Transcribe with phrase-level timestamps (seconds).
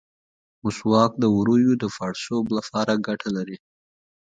[0.63, 3.57] مسواک د ووریو د پړسوب لپاره ګټه لري.